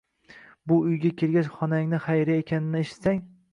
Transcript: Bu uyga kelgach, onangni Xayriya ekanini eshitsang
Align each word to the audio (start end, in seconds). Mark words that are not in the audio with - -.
Bu 0.71 0.77
uyga 0.91 1.11
kelgach, 1.19 1.53
onangni 1.69 2.01
Xayriya 2.09 2.43
ekanini 2.47 2.85
eshitsang 2.89 3.25